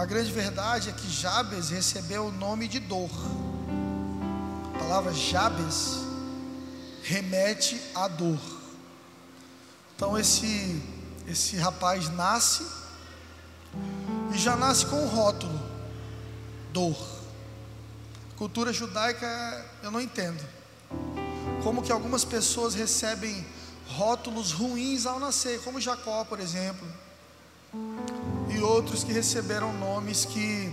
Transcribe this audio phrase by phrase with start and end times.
[0.00, 3.10] A grande verdade é que Jabes recebeu o nome de dor.
[4.74, 5.98] A palavra Jabes
[7.02, 8.40] remete à dor.
[9.94, 10.82] Então esse
[11.28, 12.66] esse rapaz nasce
[14.34, 15.60] e já nasce com um rótulo:
[16.72, 16.96] dor.
[18.38, 19.26] Cultura judaica
[19.82, 20.42] eu não entendo.
[21.62, 23.46] Como que algumas pessoas recebem
[23.86, 26.88] rótulos ruins ao nascer, como Jacó, por exemplo,
[28.62, 30.72] outros que receberam nomes que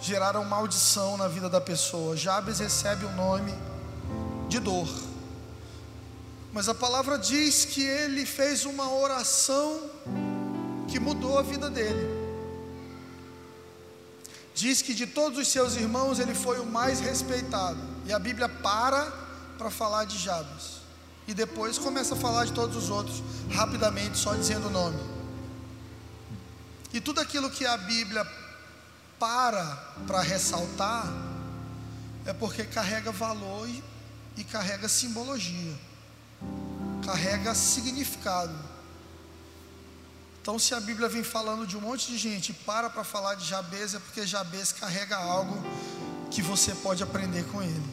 [0.00, 2.16] geraram maldição na vida da pessoa.
[2.16, 3.52] Jabes recebe o nome
[4.48, 4.88] de dor.
[6.52, 9.90] Mas a palavra diz que ele fez uma oração
[10.88, 12.16] que mudou a vida dele.
[14.54, 17.78] Diz que de todos os seus irmãos ele foi o mais respeitado.
[18.06, 19.12] E a Bíblia para
[19.58, 20.76] para falar de Jabes.
[21.28, 25.15] E depois começa a falar de todos os outros, rapidamente, só dizendo o nome.
[26.96, 28.26] E tudo aquilo que a Bíblia
[29.18, 31.06] para para ressaltar
[32.24, 33.84] é porque carrega valor e,
[34.38, 35.74] e carrega simbologia
[37.04, 38.58] carrega significado.
[40.40, 43.34] Então, se a Bíblia vem falando de um monte de gente e para para falar
[43.34, 45.54] de Jabez, é porque Jabez carrega algo
[46.30, 47.90] que você pode aprender com ele.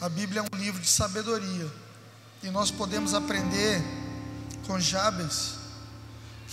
[0.00, 1.70] A Bíblia é um livro de sabedoria
[2.42, 3.82] e nós podemos aprender
[4.66, 5.63] com Jabez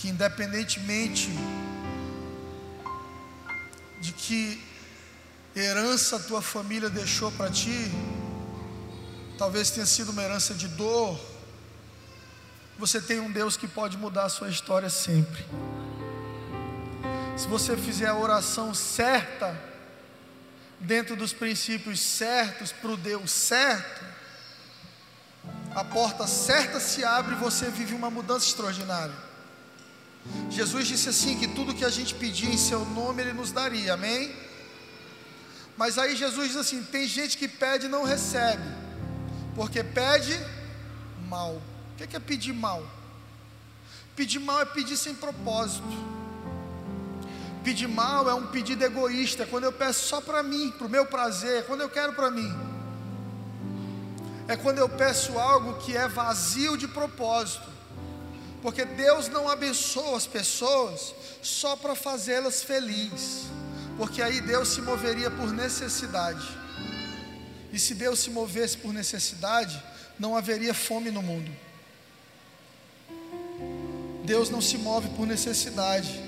[0.02, 1.30] que, independentemente
[4.00, 4.60] de que
[5.54, 7.88] herança a tua família deixou para ti,
[9.38, 11.20] talvez tenha sido uma herança de dor,
[12.76, 15.46] você tem um Deus que pode mudar a sua história sempre.
[17.36, 19.56] Se você fizer a oração certa,
[20.80, 24.04] dentro dos princípios certos, para o Deus certo,
[25.76, 29.31] a porta certa se abre e você vive uma mudança extraordinária.
[30.50, 33.94] Jesus disse assim: que tudo que a gente pedir em seu nome, Ele nos daria,
[33.94, 34.34] amém?
[35.76, 38.62] Mas aí Jesus diz assim: tem gente que pede e não recebe.
[39.54, 40.38] Porque pede
[41.28, 41.60] mal.
[41.92, 42.86] O que é pedir mal?
[44.14, 45.82] Pedir mal é pedir sem propósito.
[47.64, 51.06] Pedir mal é um pedido egoísta, quando eu peço só para mim, para o meu
[51.06, 52.52] prazer, quando eu quero para mim.
[54.48, 57.71] É quando eu peço algo que é vazio de propósito.
[58.62, 61.12] Porque Deus não abençoa as pessoas
[61.42, 63.46] só para fazê-las felizes.
[63.96, 66.46] Porque aí Deus se moveria por necessidade.
[67.72, 69.82] E se Deus se movesse por necessidade,
[70.18, 71.50] não haveria fome no mundo.
[74.24, 76.20] Deus não se move por necessidade,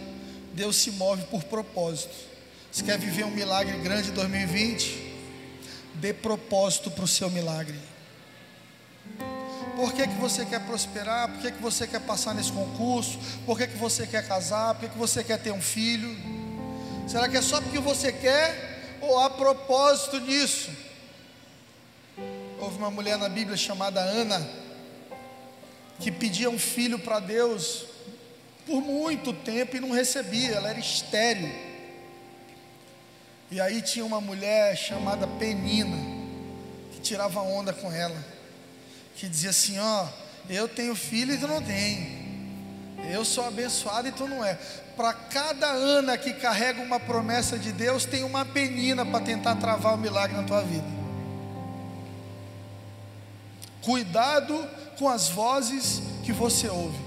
[0.52, 2.14] Deus se move por propósito.
[2.72, 5.14] Se quer viver um milagre grande em 2020,
[5.94, 7.78] dê propósito para o seu milagre.
[9.76, 11.28] Por que, que você quer prosperar?
[11.28, 13.18] Por que, que você quer passar nesse concurso?
[13.44, 14.74] Por que, que você quer casar?
[14.74, 16.16] Por que, que você quer ter um filho?
[17.08, 18.98] Será que é só porque você quer?
[19.00, 20.70] Ou há propósito nisso?
[22.58, 24.48] Houve uma mulher na Bíblia chamada Ana,
[25.98, 27.86] que pedia um filho para Deus
[28.66, 31.52] por muito tempo e não recebia, ela era estéril.
[33.50, 35.96] E aí tinha uma mulher chamada Penina,
[36.92, 38.16] que tirava onda com ela,
[39.16, 40.06] que dizia assim: Ó,
[40.48, 42.24] eu tenho filho e tu não tem.
[43.10, 44.54] Eu sou abençoado e tu não é.
[44.96, 49.94] Para cada Ana que carrega uma promessa de Deus, tem uma penina para tentar travar
[49.94, 50.86] o milagre na tua vida.
[53.82, 54.66] Cuidado
[54.98, 57.04] com as vozes que você ouve.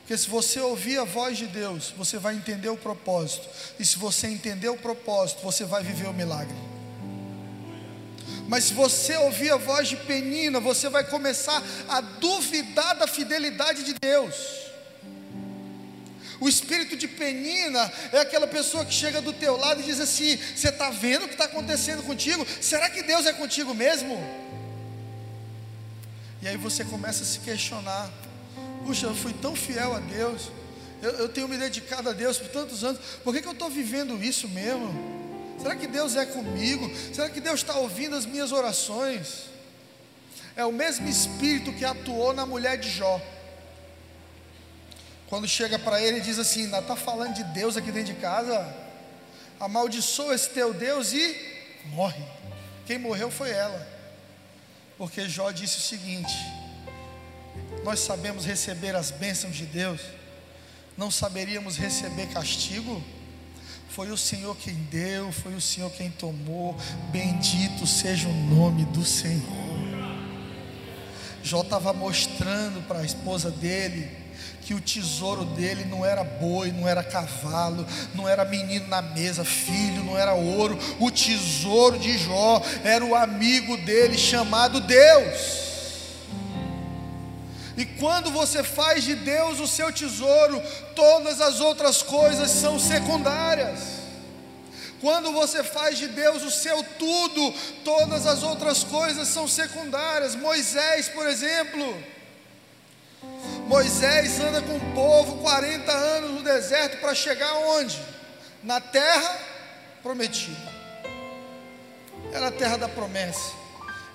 [0.00, 3.48] Porque se você ouvir a voz de Deus, você vai entender o propósito.
[3.76, 6.54] E se você entender o propósito, você vai viver o milagre.
[8.48, 13.82] Mas se você ouvir a voz de Penina, você vai começar a duvidar da fidelidade
[13.82, 14.34] de Deus.
[16.38, 20.36] O espírito de Penina é aquela pessoa que chega do teu lado e diz assim:
[20.36, 22.46] Você está vendo o que está acontecendo contigo?
[22.60, 24.22] Será que Deus é contigo mesmo?
[26.42, 28.10] E aí você começa a se questionar:
[28.84, 30.50] puxa, eu fui tão fiel a Deus,
[31.02, 33.70] eu, eu tenho me dedicado a Deus por tantos anos, por que, que eu estou
[33.70, 35.16] vivendo isso mesmo?
[35.58, 36.90] Será que Deus é comigo?
[37.14, 39.44] Será que Deus está ouvindo as minhas orações?
[40.56, 43.20] É o mesmo espírito que atuou na mulher de Jó.
[45.28, 48.74] Quando chega para ele diz assim: ainda está falando de Deus aqui dentro de casa?
[49.58, 51.36] Amaldiçoa esse teu Deus e
[51.86, 52.24] morre.
[52.86, 53.86] Quem morreu foi ela.
[54.96, 56.34] Porque Jó disse o seguinte:
[57.82, 60.00] Nós sabemos receber as bênçãos de Deus,
[60.96, 63.02] não saberíamos receber castigo?
[63.88, 66.76] Foi o Senhor quem deu, foi o Senhor quem tomou.
[67.10, 69.66] Bendito seja o nome do Senhor.
[71.42, 74.08] Jó estava mostrando para a esposa dele
[74.62, 79.44] que o tesouro dele não era boi, não era cavalo, não era menino na mesa,
[79.44, 80.76] filho, não era ouro.
[80.98, 85.65] O tesouro de Jó era o amigo dele chamado Deus.
[87.76, 90.62] E quando você faz de Deus o seu tesouro,
[90.94, 93.96] todas as outras coisas são secundárias.
[95.00, 100.34] Quando você faz de Deus o seu tudo, todas as outras coisas são secundárias.
[100.34, 102.02] Moisés, por exemplo,
[103.66, 108.00] Moisés anda com o povo 40 anos no deserto para chegar onde?
[108.62, 109.38] Na terra
[110.02, 110.74] prometida.
[112.32, 113.52] Era a terra da promessa,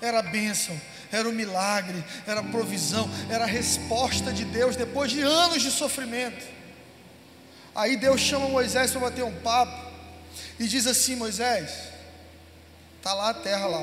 [0.00, 0.78] era a bênção,
[1.12, 5.70] era o milagre, era a provisão, era a resposta de Deus depois de anos de
[5.70, 6.44] sofrimento.
[7.74, 9.92] Aí Deus chama Moisés para bater um papo
[10.58, 11.70] e diz assim: Moisés,
[12.96, 13.82] está lá a terra lá,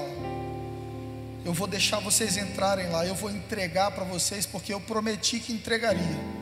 [1.45, 5.53] eu vou deixar vocês entrarem lá, eu vou entregar para vocês, porque eu prometi que
[5.53, 6.39] entregaria.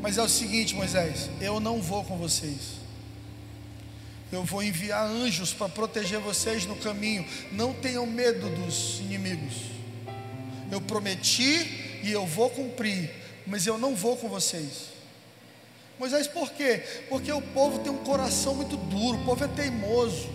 [0.00, 2.81] Mas é o seguinte, Moisés, eu não vou com vocês.
[4.32, 7.26] Eu vou enviar anjos para proteger vocês no caminho.
[7.52, 9.54] Não tenham medo dos inimigos.
[10.70, 13.10] Eu prometi e eu vou cumprir,
[13.46, 14.86] mas eu não vou com vocês.
[15.98, 16.82] Moisés, por quê?
[17.10, 20.30] Porque o povo tem um coração muito duro, o povo é teimoso.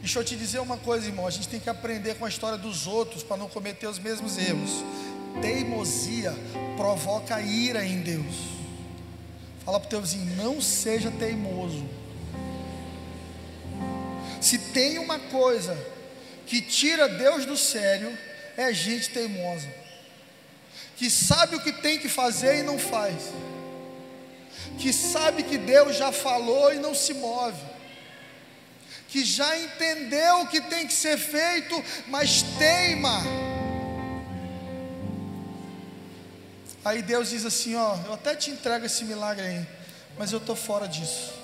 [0.00, 2.58] Deixa eu te dizer uma coisa, irmão: a gente tem que aprender com a história
[2.58, 4.84] dos outros para não cometer os mesmos erros.
[5.40, 6.34] Teimosia
[6.76, 8.36] provoca ira em Deus.
[9.64, 11.82] Fala para o teu vizinho: não seja teimoso.
[14.40, 15.76] Se tem uma coisa
[16.46, 18.16] que tira Deus do sério,
[18.56, 19.68] é gente teimosa,
[20.96, 23.30] que sabe o que tem que fazer e não faz
[24.78, 27.60] que sabe que Deus já falou e não se move,
[29.08, 33.22] que já entendeu o que tem que ser feito, mas teima.
[36.84, 39.66] Aí Deus diz assim: Ó, eu até te entrego esse milagre aí,
[40.18, 41.37] mas eu estou fora disso.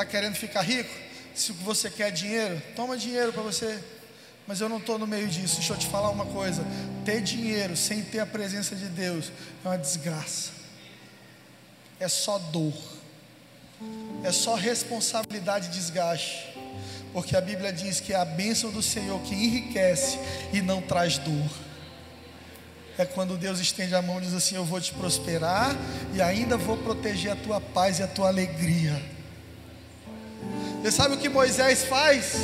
[0.00, 0.90] Está querendo ficar rico?
[1.34, 3.78] Se você quer dinheiro, toma dinheiro para você.
[4.46, 5.56] Mas eu não estou no meio disso.
[5.56, 6.64] Deixa eu te falar uma coisa:
[7.04, 9.30] ter dinheiro sem ter a presença de Deus
[9.64, 10.60] é uma desgraça
[12.00, 12.72] é só dor,
[14.24, 16.48] é só responsabilidade e desgaste,
[17.12, 20.18] porque a Bíblia diz que é a bênção do Senhor que enriquece
[20.52, 21.50] e não traz dor.
[22.96, 25.74] É quando Deus estende a mão e diz assim: Eu vou te prosperar
[26.14, 29.00] e ainda vou proteger a tua paz e a tua alegria.
[30.82, 32.34] Você sabe o que Moisés faz?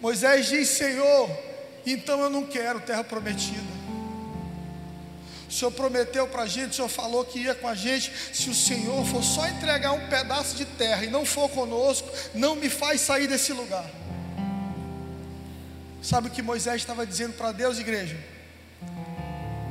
[0.00, 1.30] Moisés diz: Senhor,
[1.86, 3.80] então eu não quero terra prometida.
[5.48, 8.12] O Senhor prometeu para a gente, o Senhor falou que ia com a gente.
[8.32, 12.54] Se o Senhor for só entregar um pedaço de terra e não for conosco, não
[12.54, 13.84] me faz sair desse lugar.
[16.00, 18.16] Sabe o que Moisés estava dizendo para Deus, igreja?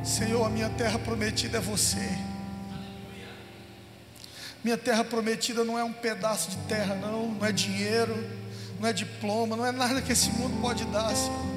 [0.03, 2.09] Senhor, a minha terra prometida é você.
[4.63, 8.13] Minha terra prometida não é um pedaço de terra, não, não é dinheiro,
[8.79, 11.49] não é diploma, não é nada que esse mundo pode dar, Senhor.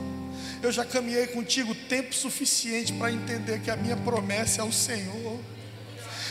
[0.63, 5.41] Eu já caminhei contigo tempo suficiente para entender que a minha promessa é o Senhor.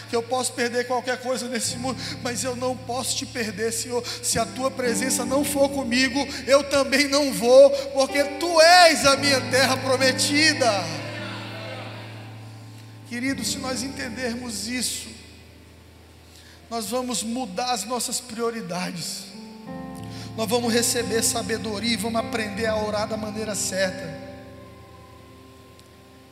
[0.10, 4.02] Que eu posso perder qualquer coisa nesse mundo, mas eu não posso te perder, Senhor.
[4.24, 9.18] Se a tua presença não for comigo, eu também não vou, porque tu és a
[9.18, 10.70] minha terra prometida.
[13.10, 15.11] Querido, se nós entendermos isso,
[16.72, 19.26] nós vamos mudar as nossas prioridades.
[20.38, 24.18] Nós vamos receber sabedoria e vamos aprender a orar da maneira certa.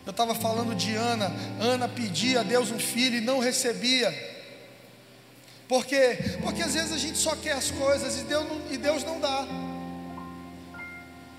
[0.06, 1.30] Eu estava falando de Ana.
[1.60, 4.10] Ana pedia a Deus um filho e não recebia.
[5.68, 6.18] Por quê?
[6.42, 9.20] Porque às vezes a gente só quer as coisas e Deus não, e Deus não
[9.20, 9.46] dá.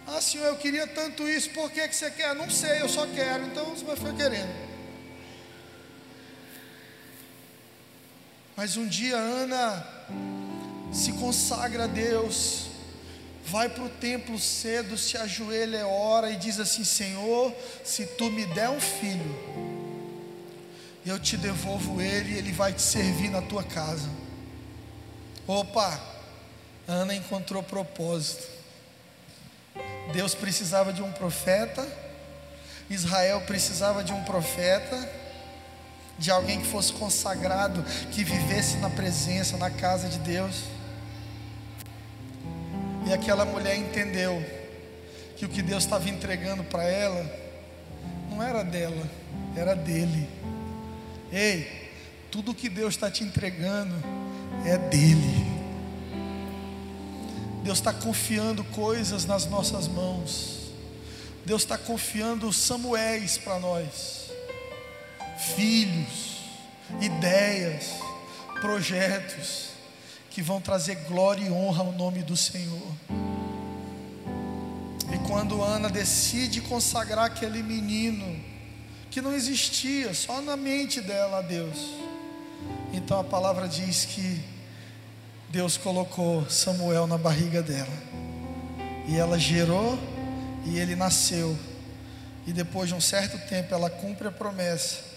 [0.06, 2.34] Ah, Senhor, eu queria tanto isso, por que, que você quer?
[2.34, 4.69] Não sei, eu só quero, então você vai ficar querendo.
[8.60, 9.86] Mas um dia Ana
[10.92, 12.66] se consagra a Deus,
[13.46, 18.44] vai para o templo cedo, se ajoelha, ora e diz assim: Senhor, se tu me
[18.44, 19.34] der um filho,
[21.06, 24.10] eu te devolvo ele e ele vai te servir na tua casa.
[25.46, 25.98] Opa,
[26.86, 28.46] Ana encontrou propósito.
[30.12, 31.88] Deus precisava de um profeta,
[32.90, 35.19] Israel precisava de um profeta,
[36.20, 40.64] de alguém que fosse consagrado, que vivesse na presença, na casa de Deus.
[43.06, 44.44] E aquela mulher entendeu
[45.34, 47.24] que o que Deus estava entregando para ela
[48.30, 49.10] não era dela,
[49.56, 50.28] era dele.
[51.32, 51.90] Ei,
[52.30, 53.94] tudo que Deus está te entregando
[54.66, 55.46] é dele.
[57.64, 60.70] Deus está confiando coisas nas nossas mãos.
[61.46, 64.19] Deus está confiando Samuéis para nós.
[65.40, 66.38] Filhos,
[67.00, 67.94] ideias,
[68.60, 69.70] projetos
[70.30, 72.92] que vão trazer glória e honra ao nome do Senhor.
[75.12, 78.38] E quando Ana decide consagrar aquele menino
[79.10, 81.78] que não existia, só na mente dela a Deus.
[82.92, 84.40] Então a palavra diz que
[85.48, 87.88] Deus colocou Samuel na barriga dela.
[89.08, 89.98] E ela gerou
[90.64, 91.58] e ele nasceu.
[92.46, 95.09] E depois de um certo tempo ela cumpre a promessa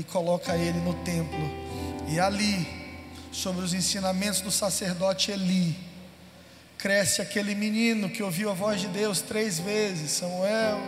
[0.00, 1.38] e coloca ele no templo.
[2.08, 2.66] E ali,
[3.30, 5.76] sobre os ensinamentos do sacerdote Eli,
[6.76, 10.80] cresce aquele menino que ouviu a voz de Deus três vezes: Samuel,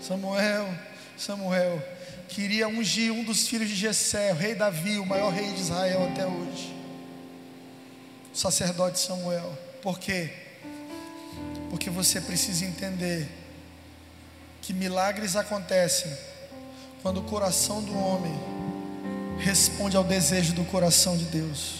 [0.00, 0.68] Samuel,
[1.16, 1.82] Samuel.
[2.28, 6.10] Queria ungir um dos filhos de Jessé, o rei Davi, o maior rei de Israel
[6.12, 6.78] até hoje
[8.38, 9.58] sacerdote Samuel.
[9.82, 10.30] Por quê?
[11.70, 13.28] Porque você precisa entender
[14.62, 16.10] que milagres acontecem
[17.02, 18.34] quando o coração do homem
[19.38, 21.76] responde ao desejo do coração de Deus.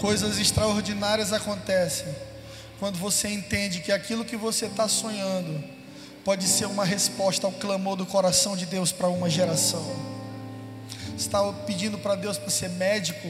[0.00, 2.06] Coisas extraordinárias acontecem
[2.78, 5.62] quando você entende que aquilo que você está sonhando
[6.24, 9.84] pode ser uma resposta ao clamor do coração de Deus para uma geração.
[11.16, 13.28] Está pedindo para Deus para ser médico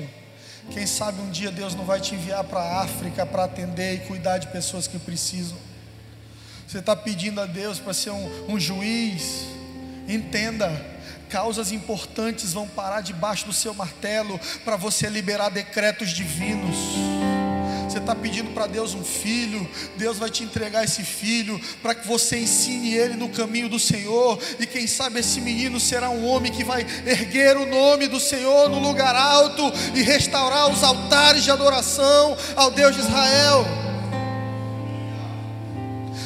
[0.70, 3.98] quem sabe um dia Deus não vai te enviar para a África para atender e
[4.06, 5.56] cuidar de pessoas que precisam.
[6.66, 9.46] Você está pedindo a Deus para ser um, um juiz.
[10.08, 10.70] Entenda,
[11.28, 16.76] causas importantes vão parar debaixo do seu martelo para você liberar decretos divinos.
[17.88, 19.68] Você está pedindo para Deus um filho,
[19.98, 24.38] Deus vai te entregar esse filho para que você ensine ele no caminho do Senhor.
[24.58, 28.70] E quem sabe esse menino será um homem que vai erguer o nome do Senhor
[28.70, 33.91] no lugar alto e restaurar os altares de adoração ao Deus de Israel.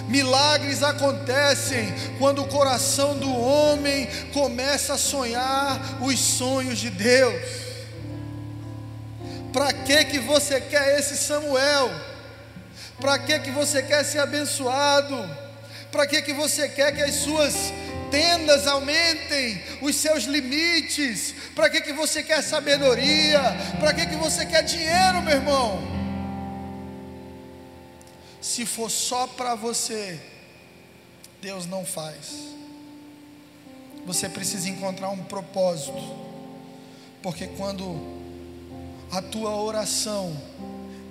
[0.08, 7.42] Milagres acontecem quando o coração do homem começa a sonhar os sonhos de Deus.
[9.52, 11.90] Para que que você quer esse Samuel?
[13.00, 15.28] Para que que você quer ser abençoado?
[15.90, 17.54] Para que que você quer que as suas
[18.10, 21.34] tendas aumentem os seus limites?
[21.54, 23.40] Para que que você quer sabedoria?
[23.80, 25.95] Para que que você quer dinheiro, meu irmão?
[28.46, 30.20] Se for só para você,
[31.42, 32.54] Deus não faz.
[34.06, 36.00] Você precisa encontrar um propósito.
[37.20, 38.00] Porque quando
[39.10, 40.40] a tua oração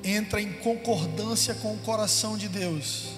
[0.02, 3.10] entra em concordância com o coração de Deus,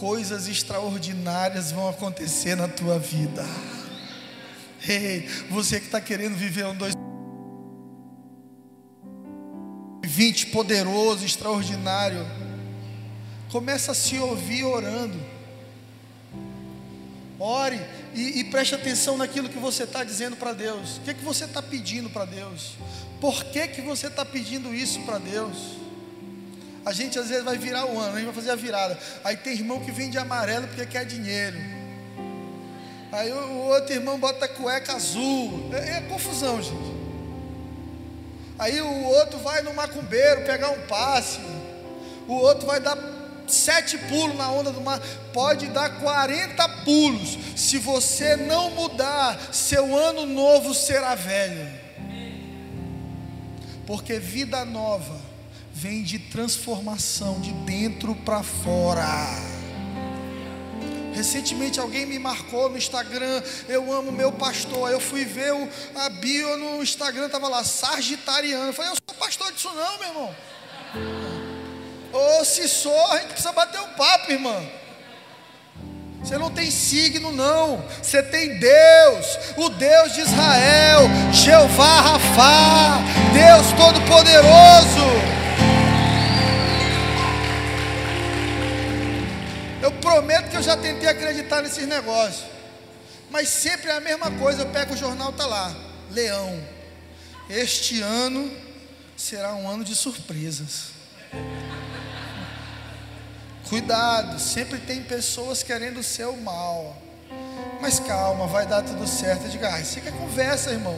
[0.00, 3.44] coisas extraordinárias vão acontecer na tua vida.
[4.86, 6.92] Ei, você que está querendo viver um dois
[10.02, 12.43] 20 poderoso, extraordinário,
[13.54, 15.16] começa a se ouvir orando.
[17.38, 17.80] Ore
[18.12, 20.96] e, e preste atenção naquilo que você está dizendo para Deus.
[20.96, 22.72] O que, que você está pedindo para Deus?
[23.20, 25.56] Por que, que você está pedindo isso para Deus?
[26.84, 28.98] A gente às vezes vai virar o ano, a gente vai fazer a virada.
[29.22, 31.56] Aí tem irmão que vem de amarelo porque quer dinheiro.
[33.12, 35.70] Aí o outro irmão bota cueca azul.
[35.72, 36.92] É, é confusão, gente.
[38.58, 41.38] Aí o outro vai no macumbeiro pegar um passe.
[42.26, 43.14] O outro vai dar
[43.46, 45.00] sete pulos na onda do mar.
[45.32, 47.38] Pode dar 40 pulos.
[47.56, 51.68] Se você não mudar, seu ano novo será velho.
[53.86, 55.20] Porque vida nova
[55.72, 59.04] vem de transformação de dentro para fora.
[61.14, 64.90] Recentemente alguém me marcou no Instagram, eu amo meu pastor.
[64.90, 68.66] Eu fui ver o, a bio no Instagram, estava lá, Sagitariano.
[68.66, 71.23] Eu falei, eu sou pastor disso não, meu irmão.
[72.14, 74.64] Ou se sou, a gente precisa bater um papo, irmão.
[76.20, 77.84] Você não tem signo, não.
[78.00, 81.00] Você tem Deus, o Deus de Israel,
[81.32, 83.00] Jeová Rafá,
[83.32, 85.34] Deus Todo-Poderoso.
[89.82, 92.44] Eu prometo que eu já tentei acreditar nesses negócios,
[93.28, 94.62] mas sempre é a mesma coisa.
[94.62, 95.74] Eu pego o jornal, tá lá,
[96.12, 96.62] Leão.
[97.50, 98.50] Este ano
[99.16, 100.94] será um ano de surpresas.
[103.74, 106.96] Cuidado, sempre tem pessoas querendo o seu mal.
[107.82, 109.48] Mas calma, vai dar tudo certo.
[109.48, 110.96] Diga, ah, isso aqui é conversa, irmão.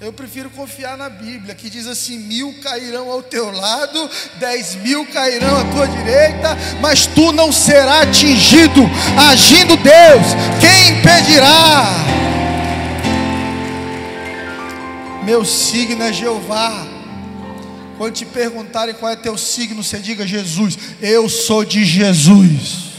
[0.00, 5.04] Eu prefiro confiar na Bíblia, que diz assim: mil cairão ao teu lado, dez mil
[5.06, 8.82] cairão à tua direita, mas tu não serás atingido.
[9.28, 10.26] Agindo Deus,
[10.60, 11.86] quem impedirá?
[15.24, 16.97] Meu signo é Jeová.
[17.98, 20.78] Quando te perguntarem qual é teu signo, você diga Jesus.
[21.02, 22.92] Eu sou de Jesus.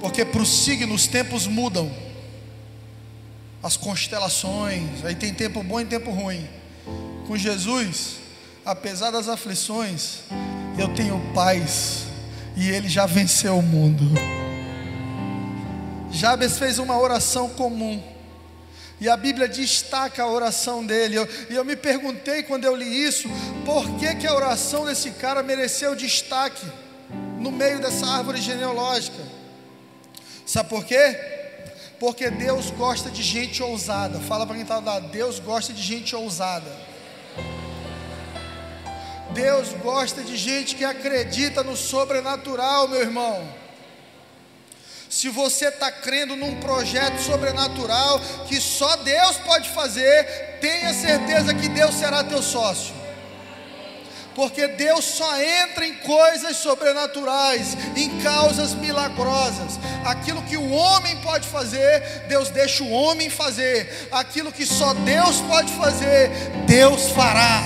[0.00, 1.90] Porque para o signo os tempos mudam.
[3.62, 6.46] as constelações, aí tem tempo bom e tempo ruim.
[7.26, 8.16] Com Jesus,
[8.64, 10.20] apesar das aflições,
[10.78, 12.04] eu tenho paz
[12.56, 14.04] e ele já venceu o mundo.
[16.10, 18.02] Jabes fez uma oração comum.
[19.00, 21.16] E a Bíblia destaca a oração dele.
[21.16, 23.28] Eu, e eu me perguntei quando eu li isso,
[23.64, 26.66] por que, que a oração desse cara mereceu destaque
[27.38, 29.22] no meio dessa árvore genealógica?
[30.44, 31.16] Sabe por quê?
[32.00, 34.18] Porque Deus gosta de gente ousada.
[34.20, 36.70] Fala para quem está lá, Deus gosta de gente ousada.
[39.32, 43.46] Deus gosta de gente que acredita no sobrenatural, meu irmão.
[45.08, 51.68] Se você está crendo num projeto sobrenatural que só Deus pode fazer, tenha certeza que
[51.68, 52.94] Deus será teu sócio.
[54.34, 59.80] Porque Deus só entra em coisas sobrenaturais, em causas milagrosas.
[60.04, 64.08] Aquilo que o homem pode fazer, Deus deixa o homem fazer.
[64.12, 66.30] Aquilo que só Deus pode fazer,
[66.66, 67.62] Deus fará.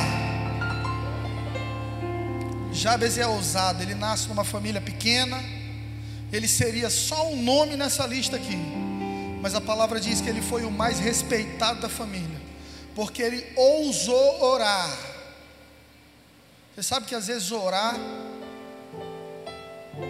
[2.72, 5.61] Jabes é ousado, ele nasce numa família pequena
[6.32, 8.56] ele seria só um nome nessa lista aqui.
[9.42, 12.40] Mas a palavra diz que ele foi o mais respeitado da família,
[12.94, 14.96] porque ele ousou orar.
[16.74, 17.96] Você sabe que às vezes orar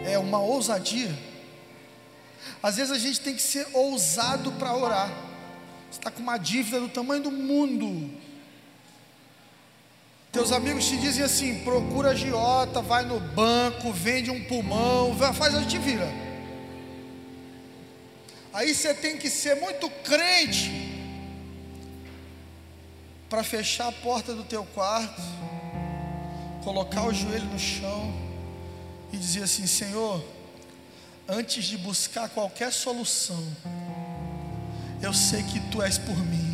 [0.07, 1.13] é uma ousadia.
[2.63, 5.09] Às vezes a gente tem que ser ousado para orar.
[5.91, 8.11] Você está com uma dívida do tamanho do mundo.
[10.33, 15.61] Teus amigos te dizem assim: procura agiota, vai no banco, vende um pulmão, faz a
[15.61, 16.09] gente vira.
[18.51, 20.71] Aí você tem que ser muito crente
[23.29, 25.21] para fechar a porta do teu quarto,
[26.65, 28.11] colocar o joelho no chão
[29.13, 30.25] e dizer assim: Senhor,
[31.29, 33.45] antes de buscar qualquer solução,
[35.03, 36.52] eu sei que tu és por mim.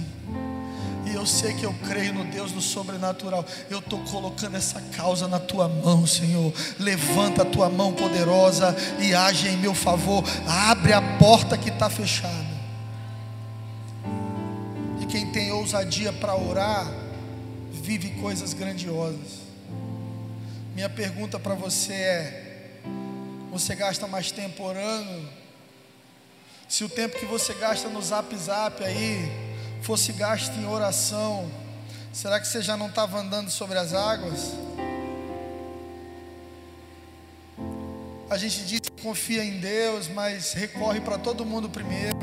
[1.10, 3.44] E eu sei que eu creio no Deus do sobrenatural.
[3.70, 6.52] Eu estou colocando essa causa na tua mão, Senhor.
[6.78, 10.22] Levanta a tua mão poderosa e age em meu favor.
[10.46, 12.58] Abre a porta que está fechada.
[15.00, 16.86] E quem tem ousadia para orar,
[17.72, 19.48] vive coisas grandiosas.
[20.74, 22.80] Minha pergunta para você é:
[23.50, 25.26] você gasta mais tempo orando?
[26.68, 29.47] Se o tempo que você gasta no zap zap aí
[29.82, 31.50] fosse gasto em oração,
[32.12, 34.52] será que você já não estava andando sobre as águas?
[38.30, 42.18] A gente diz que confia em Deus, mas recorre para todo mundo primeiro,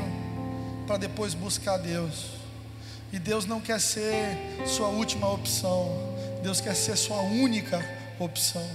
[0.86, 2.26] para depois buscar Deus.
[3.12, 7.84] E Deus não quer ser sua última opção, Deus quer ser sua única
[8.20, 8.68] opção.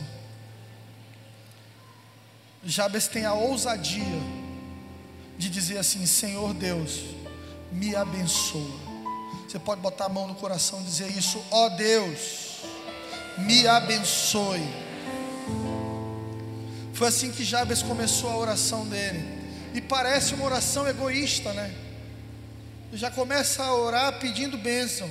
[2.64, 4.22] Jabes tem a ousadia
[5.38, 7.02] de dizer assim: Senhor Deus,
[7.72, 8.92] me abençoa.
[9.48, 12.62] Você pode botar a mão no coração e dizer isso, ó oh Deus,
[13.40, 14.62] me abençoe.
[16.94, 19.42] Foi assim que Jabes começou a oração dele.
[19.74, 21.74] E parece uma oração egoísta, né?
[22.94, 25.10] Já começa a orar pedindo bênção.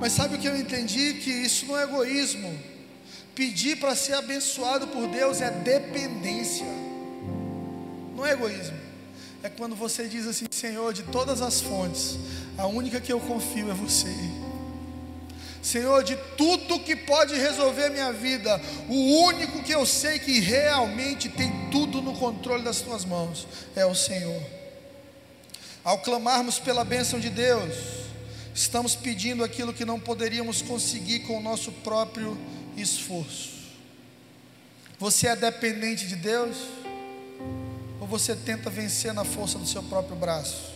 [0.00, 1.14] Mas sabe o que eu entendi?
[1.14, 2.58] Que isso não é egoísmo.
[3.34, 6.66] Pedir para ser abençoado por Deus é dependência,
[8.14, 8.91] não é egoísmo
[9.42, 12.16] é quando você diz assim: Senhor, de todas as fontes,
[12.56, 14.14] a única que eu confio é você.
[15.62, 21.28] Senhor, de tudo que pode resolver minha vida, o único que eu sei que realmente
[21.28, 24.42] tem tudo no controle das tuas mãos é o Senhor.
[25.84, 27.74] Ao clamarmos pela bênção de Deus,
[28.52, 32.36] estamos pedindo aquilo que não poderíamos conseguir com o nosso próprio
[32.76, 33.50] esforço.
[34.98, 36.56] Você é dependente de Deus?
[38.02, 40.72] Ou você tenta vencer na força do seu próprio braço?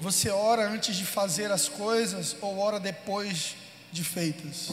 [0.00, 3.56] Você ora antes de fazer as coisas ou ora depois
[3.90, 4.68] de feitas?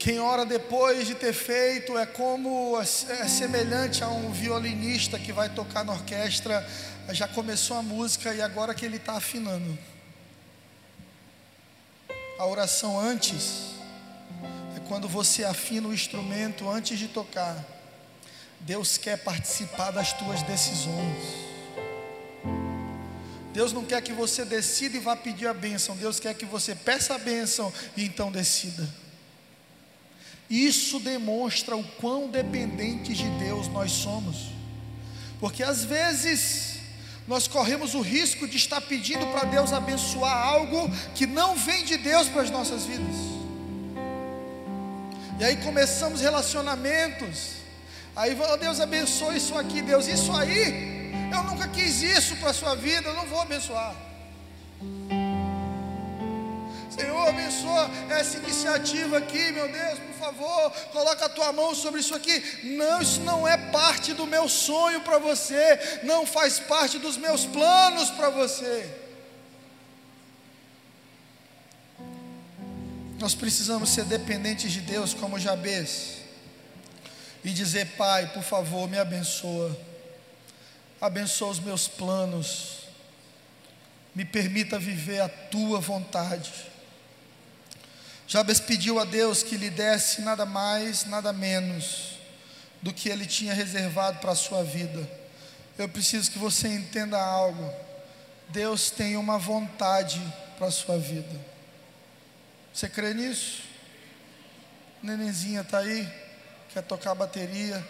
[0.00, 2.84] Quem ora depois de ter feito é como é
[3.28, 6.68] semelhante a um violinista que vai tocar na orquestra,
[7.10, 9.78] já começou a música e agora que ele está afinando.
[12.36, 13.67] A oração antes
[14.88, 17.62] quando você afina o instrumento antes de tocar,
[18.60, 21.48] Deus quer participar das tuas decisões.
[23.52, 25.96] Deus não quer que você decida e vá pedir a bênção.
[25.96, 28.88] Deus quer que você peça a bênção e então decida.
[30.48, 34.48] Isso demonstra o quão dependentes de Deus nós somos.
[35.38, 36.78] Porque às vezes
[37.26, 41.98] nós corremos o risco de estar pedindo para Deus abençoar algo que não vem de
[41.98, 43.37] Deus para as nossas vidas.
[45.38, 47.58] E aí começamos relacionamentos.
[48.16, 52.54] Aí oh, Deus abençoe isso aqui, Deus, isso aí, eu nunca quis isso para a
[52.54, 53.94] sua vida, eu não vou abençoar.
[56.90, 62.16] Senhor, abençoa essa iniciativa aqui, meu Deus, por favor, coloca a tua mão sobre isso
[62.16, 62.42] aqui.
[62.76, 67.44] Não, isso não é parte do meu sonho para você, não faz parte dos meus
[67.46, 69.07] planos para você.
[73.18, 76.18] Nós precisamos ser dependentes de Deus como Jabez
[77.42, 79.76] e dizer: Pai, por favor, me abençoa,
[81.00, 82.84] abençoa os meus planos,
[84.14, 86.52] me permita viver a tua vontade.
[88.28, 92.18] Jabes pediu a Deus que lhe desse nada mais, nada menos
[92.80, 95.10] do que ele tinha reservado para a sua vida.
[95.76, 97.68] Eu preciso que você entenda algo.
[98.50, 100.22] Deus tem uma vontade
[100.56, 101.47] para a sua vida.
[102.78, 103.64] Você crê nisso?
[105.02, 106.08] Nenenzinha está aí,
[106.72, 107.84] quer tocar bateria.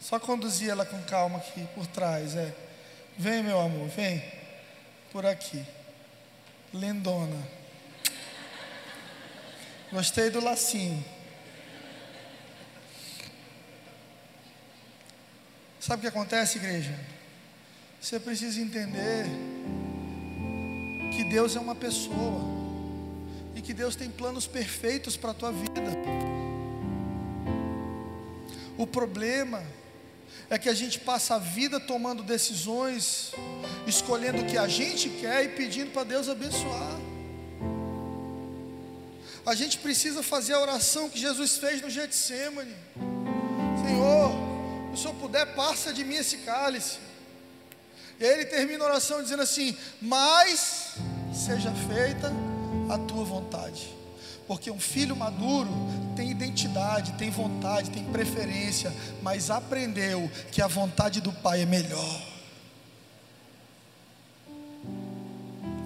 [0.00, 2.52] Só conduzir ela com calma aqui por trás, é.
[3.16, 4.20] Vem, meu amor, vem.
[5.12, 5.64] Por aqui.
[6.74, 7.40] Lindona.
[9.92, 11.04] Gostei do lacinho.
[15.78, 16.98] Sabe o que acontece, igreja?
[18.00, 19.26] Você precisa entender
[21.20, 22.40] que Deus é uma pessoa
[23.54, 25.82] e que Deus tem planos perfeitos para a tua vida.
[28.78, 29.62] O problema
[30.48, 33.32] é que a gente passa a vida tomando decisões,
[33.86, 36.98] escolhendo o que a gente quer e pedindo para Deus abençoar.
[39.44, 42.74] A gente precisa fazer a oração que Jesus fez no Getsemane.
[43.86, 44.30] Senhor,
[44.88, 46.96] se o Senhor puder, passa de mim esse cálice.
[48.18, 50.79] E ele termina a oração dizendo assim: Mas
[51.32, 52.32] seja feita
[52.88, 53.88] a tua vontade.
[54.46, 55.70] Porque um filho maduro
[56.16, 62.22] tem identidade, tem vontade, tem preferência, mas aprendeu que a vontade do pai é melhor.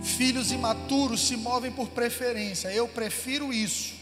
[0.03, 2.69] Filhos imaturos se movem por preferência.
[2.69, 3.95] Eu prefiro isso.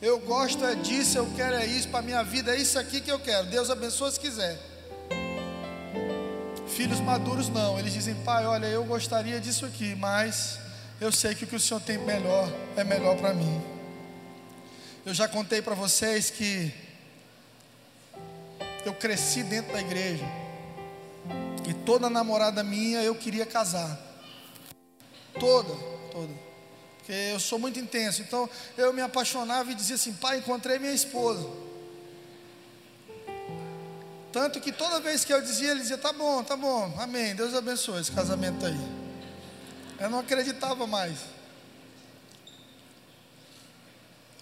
[0.00, 3.10] Eu gosto é disso, eu quero é isso para minha vida, é isso aqui que
[3.10, 3.46] eu quero.
[3.46, 4.73] Deus abençoe se quiser.
[6.76, 10.58] Filhos maduros não, eles dizem, pai, olha, eu gostaria disso aqui, mas
[11.00, 13.62] eu sei que o que o Senhor tem melhor é melhor para mim.
[15.06, 16.74] Eu já contei para vocês que
[18.84, 20.24] eu cresci dentro da igreja
[21.64, 23.96] e toda namorada minha eu queria casar.
[25.38, 25.72] Toda,
[26.10, 26.32] toda.
[26.98, 28.20] Porque eu sou muito intenso.
[28.20, 31.48] Então eu me apaixonava e dizia assim: pai, encontrei minha esposa.
[34.34, 37.54] Tanto que toda vez que eu dizia, ele dizia: tá bom, tá bom, amém, Deus
[37.54, 38.76] abençoe esse casamento aí.
[40.00, 41.18] Eu não acreditava mais.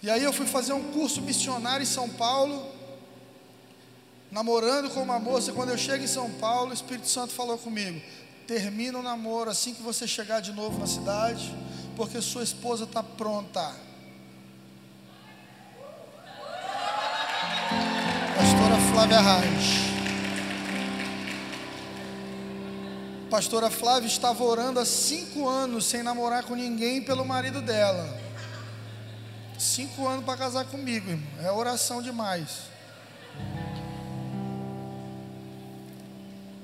[0.01, 2.67] E aí eu fui fazer um curso missionário em São Paulo,
[4.31, 5.53] namorando com uma moça.
[5.53, 8.01] Quando eu chego em São Paulo, o Espírito Santo falou comigo:
[8.47, 11.55] termina o namoro assim que você chegar de novo na cidade,
[11.95, 13.92] porque sua esposa está pronta.
[18.93, 19.93] Flávia Reis.
[23.27, 28.07] pastora Flávia estava orando há cinco anos sem namorar com ninguém pelo marido dela.
[29.57, 31.27] Cinco anos para casar comigo, irmão.
[31.41, 32.59] É oração demais.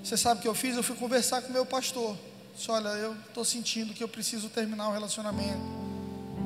[0.03, 0.75] Você sabe o que eu fiz?
[0.75, 2.15] Eu fui conversar com meu pastor.
[2.55, 5.59] Disse, olha, eu estou sentindo que eu preciso terminar o relacionamento.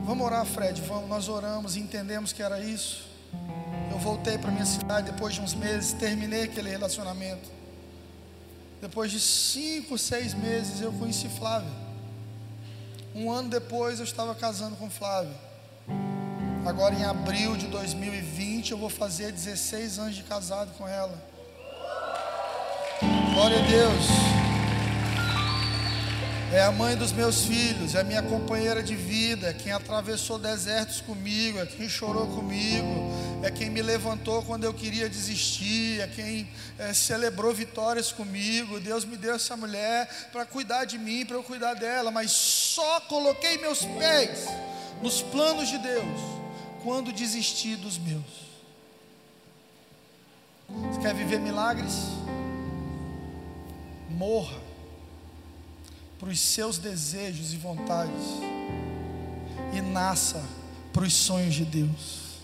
[0.05, 0.81] Vamos orar, Fred.
[0.83, 3.03] Vamos, nós oramos e entendemos que era isso.
[3.93, 7.47] Eu voltei para minha cidade depois de uns meses, terminei aquele relacionamento.
[8.81, 11.69] Depois de cinco, seis meses eu conheci Flávia.
[13.13, 15.35] Um ano depois eu estava casando com Flávia.
[16.65, 21.23] Agora em abril de 2020 eu vou fazer 16 anos de casado com ela.
[23.35, 24.42] Glória a Deus
[26.53, 30.37] é a mãe dos meus filhos, é a minha companheira de vida, é quem atravessou
[30.37, 33.11] desertos comigo, é quem chorou comigo,
[33.41, 38.79] é quem me levantou quando eu queria desistir, é quem é, celebrou vitórias comigo.
[38.79, 43.01] Deus me deu essa mulher para cuidar de mim, para eu cuidar dela, mas só
[43.01, 44.45] coloquei meus pés
[45.01, 46.19] nos planos de Deus
[46.83, 48.43] quando desisti dos meus.
[50.69, 51.95] Você quer viver milagres?
[54.11, 54.62] Morra
[56.23, 58.23] para os seus desejos e vontades
[59.73, 60.41] e nasça
[60.93, 62.39] para os sonhos de Deus.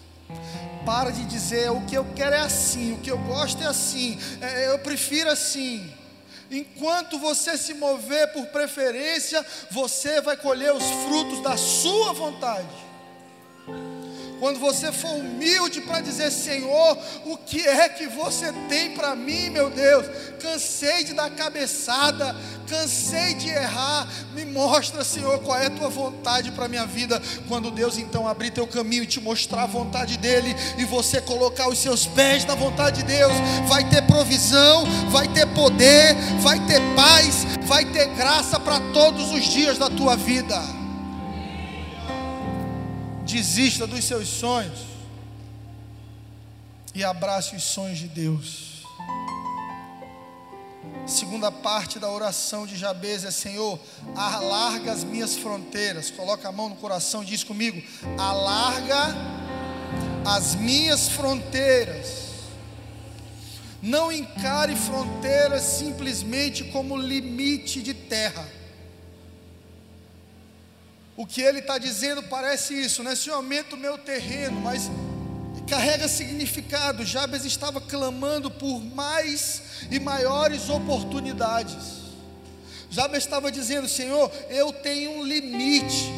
[0.86, 4.20] Para de dizer o que eu quero é assim, o que eu gosto é assim,
[4.42, 5.90] é, eu prefiro assim.
[6.52, 12.89] Enquanto você se mover por preferência, você vai colher os frutos da sua vontade.
[14.40, 19.50] Quando você for humilde para dizer: Senhor, o que é que você tem para mim,
[19.50, 20.06] meu Deus?
[20.42, 22.36] Cansei de dar cabeçada,
[22.68, 24.08] cansei de errar.
[24.34, 27.22] Me mostra, Senhor, qual é a tua vontade para a minha vida.
[27.48, 31.68] Quando Deus então abrir teu caminho e te mostrar a vontade dEle, e você colocar
[31.68, 33.34] os seus pés na vontade de Deus,
[33.68, 39.44] vai ter provisão, vai ter poder, vai ter paz, vai ter graça para todos os
[39.44, 40.79] dias da tua vida
[43.30, 44.80] desista dos seus sonhos
[46.96, 48.84] e abrace os sonhos de Deus.
[51.06, 53.80] Segunda parte da oração de Jabez é: Senhor,
[54.16, 56.12] alarga as minhas fronteiras.
[56.12, 57.82] Coloca a mão no coração e diz comigo:
[58.18, 59.16] alarga
[60.26, 62.30] as minhas fronteiras.
[63.82, 68.59] Não encare fronteiras simplesmente como limite de terra.
[71.20, 73.14] O que ele está dizendo parece isso, né?
[73.14, 74.90] Se eu aumento o meu terreno, mas
[75.68, 77.04] carrega significado.
[77.04, 81.76] Jabes estava clamando por mais e maiores oportunidades.
[82.90, 86.10] Jabes estava dizendo: Senhor, eu tenho um limite,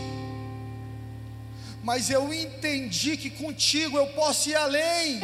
[1.84, 5.20] mas eu entendi que contigo eu posso ir além.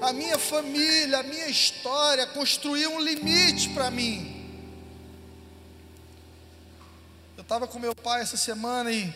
[0.00, 4.39] A minha família, a minha história construiu um limite para mim.
[7.50, 9.12] Estava com meu pai essa semana e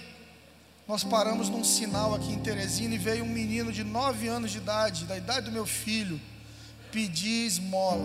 [0.88, 4.58] nós paramos num sinal aqui em Teresina e veio um menino de nove anos de
[4.58, 6.20] idade, da idade do meu filho,
[6.90, 8.02] pedir esmola.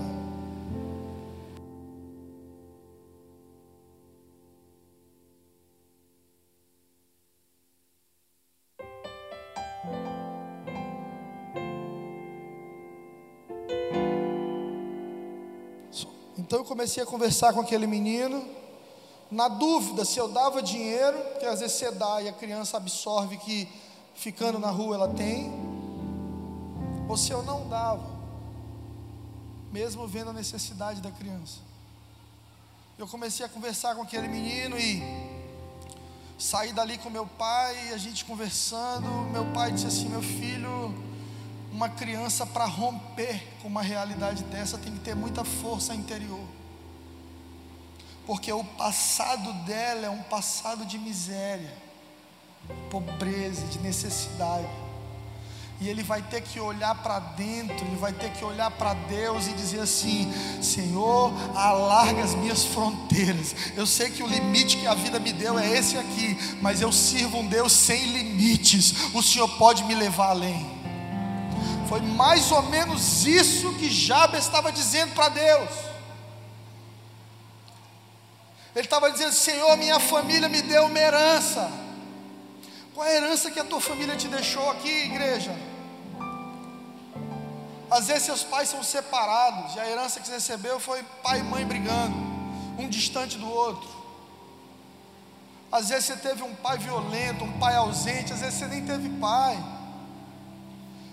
[16.37, 18.58] Então eu comecei a conversar com aquele menino
[19.31, 23.37] na dúvida se eu dava dinheiro, porque às vezes você dá e a criança absorve
[23.37, 23.67] que
[24.15, 25.51] ficando na rua ela tem,
[27.07, 28.07] ou se eu não dava,
[29.71, 31.59] mesmo vendo a necessidade da criança.
[32.97, 35.01] Eu comecei a conversar com aquele menino e
[36.37, 39.07] saí dali com meu pai, a gente conversando.
[39.31, 40.93] Meu pai disse assim: Meu filho,
[41.71, 46.58] uma criança para romper com uma realidade dessa tem que ter muita força interior
[48.29, 51.73] porque o passado dela é um passado de miséria,
[52.91, 54.69] pobreza, de necessidade.
[55.81, 59.47] E ele vai ter que olhar para dentro, ele vai ter que olhar para Deus
[59.47, 63.55] e dizer assim: Senhor, alarga as minhas fronteiras.
[63.75, 66.91] Eu sei que o limite que a vida me deu é esse aqui, mas eu
[66.91, 69.11] sirvo um Deus sem limites.
[69.15, 70.69] O Senhor pode me levar além.
[71.87, 75.88] Foi mais ou menos isso que Jabes estava dizendo para Deus.
[78.79, 81.69] Ele estava dizendo: Senhor, minha família me deu uma herança.
[82.93, 85.53] Qual a herança que a tua família te deixou aqui, igreja?
[87.91, 91.43] Às vezes seus pais são separados, e a herança que você recebeu foi pai e
[91.43, 92.15] mãe brigando,
[92.77, 93.89] um distante do outro.
[95.69, 99.09] Às vezes você teve um pai violento, um pai ausente, às vezes você nem teve
[99.19, 99.61] pai.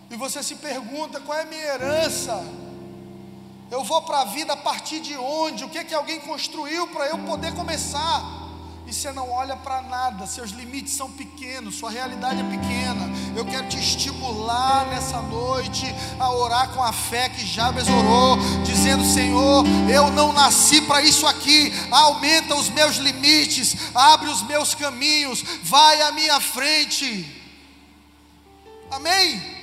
[0.09, 2.45] E você se pergunta: qual é a minha herança?
[3.71, 5.65] Eu vou para a vida a partir de onde?
[5.65, 8.47] O que, que alguém construiu para eu poder começar?
[8.87, 13.11] E você não olha para nada, seus limites são pequenos, sua realidade é pequena.
[13.35, 19.05] Eu quero te estimular nessa noite a orar com a fé que Jabes orou, dizendo:
[19.05, 25.43] Senhor, eu não nasci para isso aqui, aumenta os meus limites, abre os meus caminhos,
[25.65, 27.43] vai à minha frente.
[28.89, 29.56] Amém?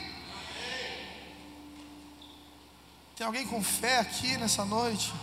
[3.23, 5.13] Tem alguém com fé aqui nessa noite?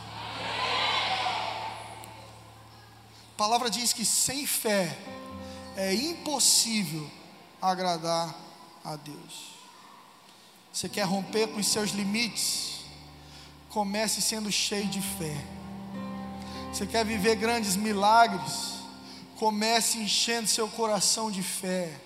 [3.34, 4.96] A palavra diz que sem fé
[5.76, 7.06] é impossível
[7.60, 8.34] agradar
[8.82, 9.50] a Deus.
[10.72, 12.80] Você quer romper com os seus limites?
[13.68, 15.36] Comece sendo cheio de fé.
[16.72, 18.76] Você quer viver grandes milagres?
[19.38, 22.00] Comece enchendo seu coração de fé.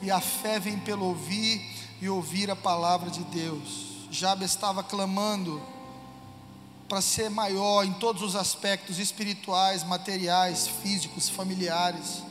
[0.00, 1.60] E a fé vem pelo ouvir
[2.00, 3.89] e ouvir a palavra de Deus.
[4.10, 5.62] Jabes estava clamando
[6.88, 12.24] para ser maior em todos os aspectos espirituais, materiais, físicos, familiares.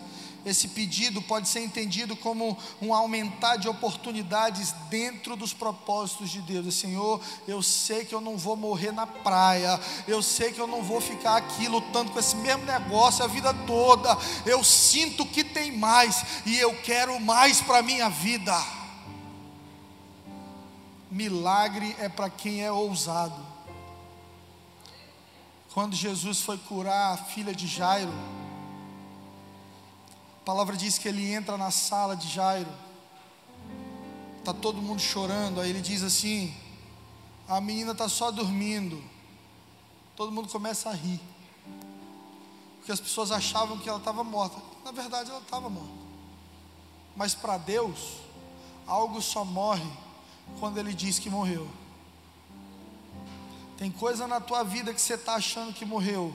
[0.46, 6.76] Esse pedido pode ser entendido como um aumentar de oportunidades dentro dos propósitos de Deus.
[6.76, 10.84] Senhor, eu sei que eu não vou morrer na praia, eu sei que eu não
[10.84, 14.18] vou ficar aqui lutando com esse mesmo negócio a vida toda.
[14.46, 18.79] Eu sinto que tem mais e eu quero mais para a minha vida.
[21.12, 23.44] Milagre é para quem é ousado.
[25.74, 28.14] Quando Jesus foi curar a filha de Jairo,
[30.42, 32.72] a palavra diz que ele entra na sala de Jairo,
[34.38, 36.54] está todo mundo chorando, aí ele diz assim:
[37.48, 39.02] a menina está só dormindo.
[40.16, 41.22] Todo mundo começa a rir,
[42.78, 45.94] porque as pessoas achavam que ela estava morta, na verdade ela estava morta,
[47.16, 48.18] mas para Deus,
[48.86, 49.90] algo só morre
[50.60, 51.68] quando Ele diz que morreu.
[53.78, 56.34] Tem coisa na tua vida que você está achando que morreu,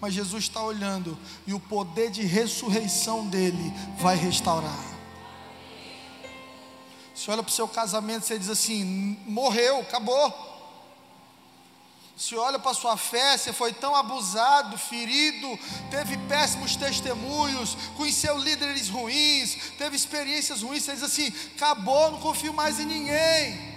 [0.00, 4.94] mas Jesus está olhando e o poder de ressurreição dele vai restaurar.
[7.14, 10.53] Você olha para o seu casamento e diz assim: morreu, acabou.
[12.16, 15.58] Se olha para sua fé, você foi tão abusado, ferido,
[15.90, 22.54] teve péssimos testemunhos, conheceu líderes ruins, teve experiências ruins, você diz assim: acabou, não confio
[22.54, 23.74] mais em ninguém.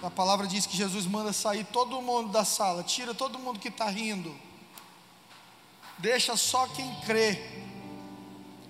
[0.00, 3.68] A palavra diz que Jesus manda sair todo mundo da sala, tira todo mundo que
[3.68, 4.32] está rindo,
[5.98, 7.42] deixa só quem crê,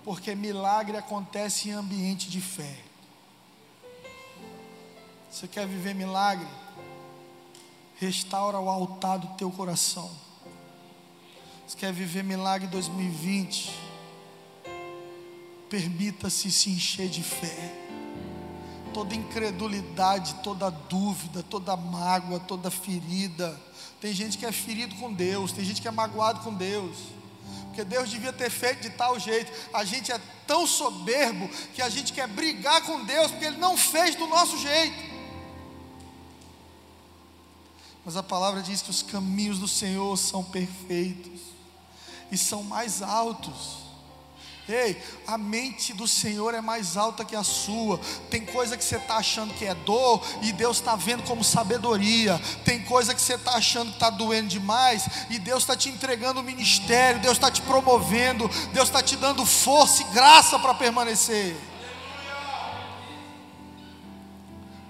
[0.04, 2.78] porque milagre acontece em ambiente de fé.
[5.30, 6.63] Você quer viver milagre?
[8.04, 10.10] Restaura o altar do teu coração.
[11.66, 13.74] Você quer viver milagre 2020?
[15.70, 17.80] Permita-se se encher de fé
[18.92, 23.60] toda incredulidade, toda dúvida, toda mágoa, toda ferida.
[24.00, 26.96] Tem gente que é ferido com Deus, tem gente que é magoado com Deus.
[27.64, 29.50] Porque Deus devia ter feito de tal jeito.
[29.72, 33.76] A gente é tão soberbo que a gente quer brigar com Deus porque Ele não
[33.76, 35.13] fez do nosso jeito.
[38.04, 41.40] Mas a palavra diz que os caminhos do Senhor são perfeitos
[42.30, 43.84] e são mais altos
[44.66, 48.00] Ei, a mente do Senhor é mais alta que a sua.
[48.30, 52.40] Tem coisa que você está achando que é dor e Deus está vendo como sabedoria.
[52.64, 56.40] Tem coisa que você está achando que está doendo demais e Deus está te entregando
[56.40, 61.54] o ministério, Deus está te promovendo, Deus está te dando força e graça para permanecer.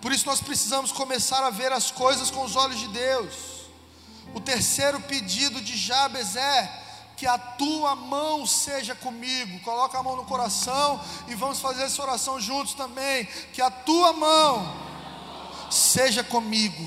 [0.04, 3.32] Por isso nós precisamos começar a ver as coisas com os olhos de Deus.
[4.34, 6.82] O terceiro pedido de Jabes é
[7.16, 9.58] que a tua mão seja comigo.
[9.60, 13.24] Coloca a mão no coração e vamos fazer essa oração juntos também.
[13.54, 14.76] Que a tua mão
[15.70, 16.86] seja comigo.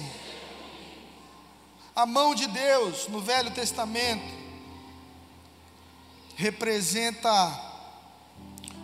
[1.95, 4.31] A mão de Deus no Velho Testamento
[6.35, 7.31] representa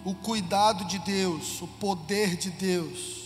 [0.04, 3.23] o cuidado de Deus, o poder de Deus.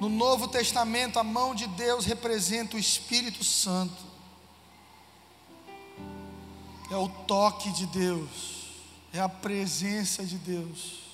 [0.00, 4.08] No Novo Testamento, a mão de Deus representa o Espírito Santo
[6.90, 8.28] é o toque de Deus,
[9.12, 11.06] é a presença de Deus.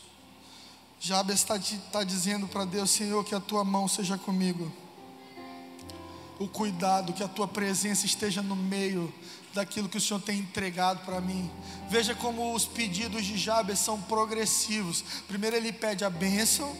[1.01, 4.73] Jabes está, dizendo para Deus: Senhor, que a tua mão seja comigo.
[6.39, 9.13] O cuidado, que a tua presença esteja no meio
[9.53, 11.49] daquilo que o Senhor tem entregado para mim.
[11.89, 15.05] Veja como os pedidos de Jabes são progressivos.
[15.29, 16.77] Primeiro ele pede a bênção.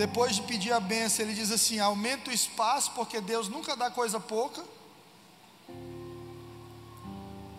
[0.00, 3.90] Depois de pedir a bênção, ele diz assim: aumenta o espaço, porque Deus nunca dá
[3.90, 4.64] coisa pouca.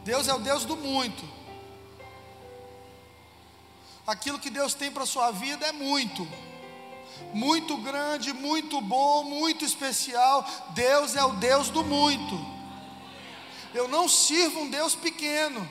[0.03, 1.23] Deus é o Deus do muito.
[4.07, 6.27] Aquilo que Deus tem para a sua vida é muito.
[7.31, 10.43] Muito grande, muito bom, muito especial.
[10.71, 12.35] Deus é o Deus do muito.
[13.71, 15.61] Eu não sirvo um Deus pequeno.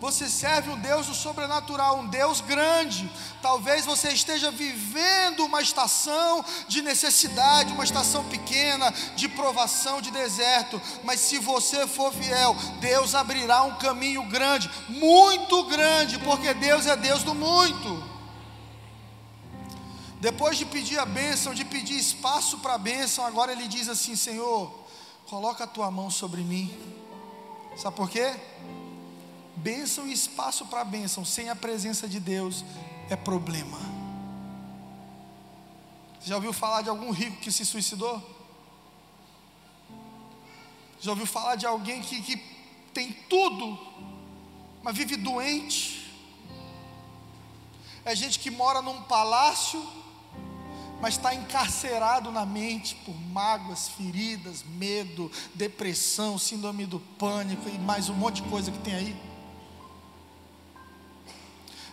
[0.00, 3.10] Você serve um Deus do sobrenatural, um Deus grande.
[3.40, 10.80] Talvez você esteja vivendo uma estação de necessidade, uma estação pequena, de provação, de deserto.
[11.02, 16.94] Mas se você for fiel, Deus abrirá um caminho grande, muito grande, porque Deus é
[16.94, 18.16] Deus do muito.
[20.20, 24.14] Depois de pedir a bênção, de pedir espaço para a bênção, agora ele diz assim:
[24.14, 24.72] Senhor,
[25.26, 26.74] coloca a tua mão sobre mim.
[27.76, 28.34] Sabe por quê?
[29.56, 32.64] Bênção e espaço para bênção sem a presença de Deus
[33.08, 33.78] é problema.
[36.20, 38.22] Você já ouviu falar de algum rico que se suicidou?
[41.00, 42.36] Já ouviu falar de alguém que, que
[42.92, 43.78] tem tudo,
[44.82, 46.04] mas vive doente?
[48.04, 49.84] É gente que mora num palácio,
[51.00, 58.08] mas está encarcerado na mente por mágoas, feridas, medo, depressão, síndrome do pânico e mais
[58.08, 59.35] um monte de coisa que tem aí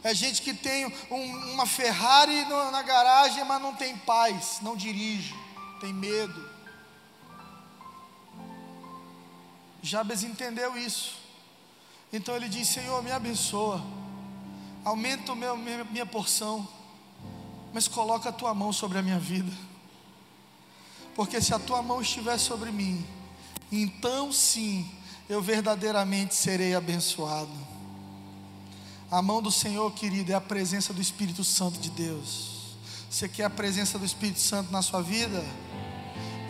[0.03, 4.75] é gente que tem um, uma Ferrari no, na garagem, mas não tem paz, não
[4.75, 5.33] dirige,
[5.79, 6.49] tem medo.
[9.81, 11.15] Jabes entendeu isso.
[12.11, 13.81] Então ele diz: Senhor, me abençoa,
[14.83, 16.67] aumenta meu, minha, minha porção,
[17.73, 19.51] mas coloca a tua mão sobre a minha vida.
[21.15, 23.05] Porque se a tua mão estiver sobre mim,
[23.71, 24.89] então sim
[25.29, 27.72] eu verdadeiramente serei abençoado.
[29.13, 32.73] A mão do Senhor, querido, é a presença do Espírito Santo de Deus.
[33.07, 35.45] Você quer a presença do Espírito Santo na sua vida?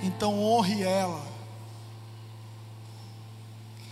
[0.01, 1.22] Então honre ela.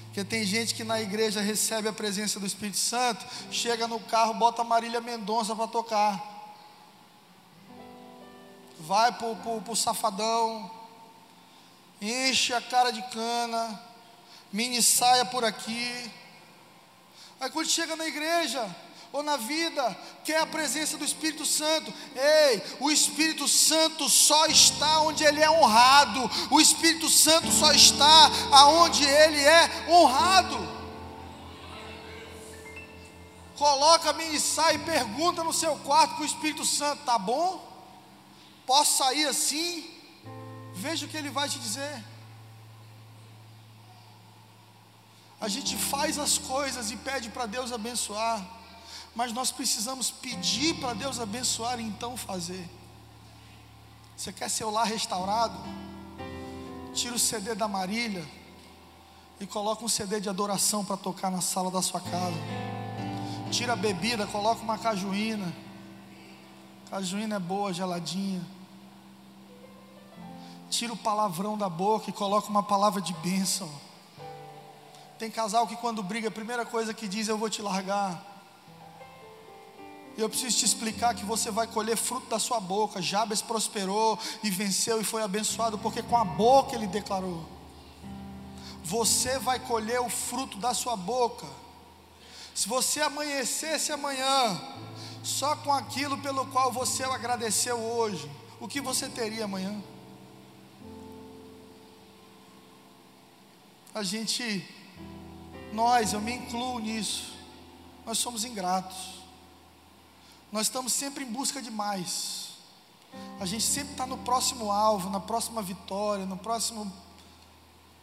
[0.05, 4.35] Porque tem gente que na igreja recebe a presença do Espírito Santo, chega no carro,
[4.35, 6.55] bota Marília Mendonça para tocar.
[8.79, 10.71] Vai pro, pro, pro safadão,
[12.01, 13.81] enche a cara de cana,
[14.49, 16.09] mini saia por aqui.
[17.41, 18.63] Aí quando chega na igreja,
[19.11, 21.93] ou na vida, quer a presença do Espírito Santo.
[22.15, 26.29] Ei, o Espírito Santo só está onde ele é honrado.
[26.51, 30.57] O Espírito Santo só está aonde ele é honrado.
[33.57, 37.69] Coloca a sai e pergunta no seu quarto com o Espírito Santo, tá bom?
[38.65, 39.89] Posso sair assim?
[40.73, 42.10] Veja o que ele vai te dizer.
[45.41, 48.61] A gente faz as coisas e pede para Deus abençoar
[49.13, 52.67] mas nós precisamos pedir para Deus abençoar e então fazer.
[54.15, 55.57] Você quer seu lar restaurado?
[56.93, 58.25] Tira o CD da Marília
[59.39, 62.37] e coloca um CD de adoração para tocar na sala da sua casa.
[63.49, 65.53] Tira a bebida, coloca uma cajuína.
[66.89, 68.41] Cajuína é boa, geladinha.
[70.69, 73.69] Tira o palavrão da boca e coloca uma palavra de bênção.
[75.21, 78.25] Tem casal que quando briga, a primeira coisa que diz eu vou te largar.
[80.17, 82.99] Eu preciso te explicar que você vai colher fruto da sua boca.
[82.99, 87.47] Jabes prosperou e venceu e foi abençoado, porque com a boca ele declarou.
[88.83, 91.45] Você vai colher o fruto da sua boca.
[92.55, 94.59] Se você amanhecesse amanhã,
[95.21, 98.27] só com aquilo pelo qual você agradeceu hoje,
[98.59, 99.79] o que você teria amanhã?
[103.93, 104.80] A gente,
[105.73, 107.33] nós, eu me incluo nisso,
[108.05, 109.21] nós somos ingratos.
[110.51, 112.49] Nós estamos sempre em busca de mais.
[113.39, 116.91] A gente sempre está no próximo alvo, na próxima vitória, no próximo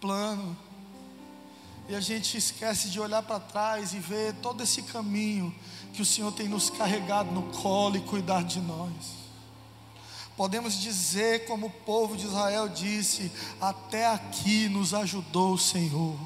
[0.01, 0.57] plano.
[1.89, 5.55] E a gente esquece de olhar para trás e ver todo esse caminho
[5.93, 9.19] que o Senhor tem nos carregado no colo e cuidar de nós.
[10.37, 16.17] Podemos dizer, como o povo de Israel disse: Até aqui nos ajudou o Senhor.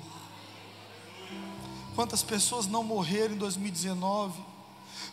[1.95, 4.41] Quantas pessoas não morreram em 2019?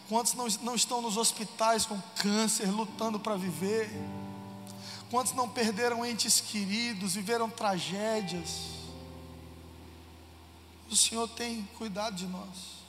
[0.07, 3.89] Quantos não, não estão nos hospitais com câncer, lutando para viver?
[5.11, 8.79] Quantos não perderam entes queridos, viveram tragédias?
[10.89, 12.79] O Senhor tem cuidado de nós.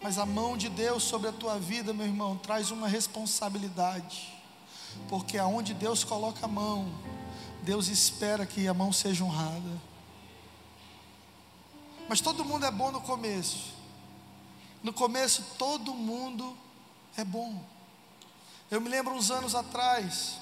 [0.00, 4.32] Mas a mão de Deus sobre a tua vida, meu irmão, traz uma responsabilidade.
[5.08, 6.88] Porque aonde Deus coloca a mão,
[7.62, 9.95] Deus espera que a mão seja honrada.
[12.08, 13.74] Mas todo mundo é bom no começo.
[14.82, 16.56] No começo todo mundo
[17.16, 17.62] é bom.
[18.70, 20.38] Eu me lembro uns anos atrás,